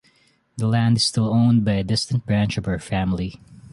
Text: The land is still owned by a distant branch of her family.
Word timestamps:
The 0.57 0.65
land 0.65 0.97
is 0.97 1.03
still 1.03 1.27
owned 1.31 1.63
by 1.63 1.73
a 1.73 1.83
distant 1.83 2.25
branch 2.25 2.57
of 2.57 2.65
her 2.65 2.79
family. 2.79 3.39